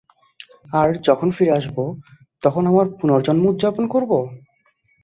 [0.73, 1.77] আর যখন ফিরে আসব,
[2.43, 4.11] তখন আমার পূণর্জন্ম উদযাপন করব?